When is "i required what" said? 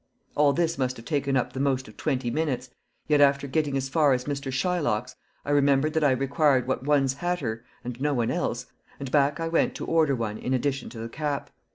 6.03-6.83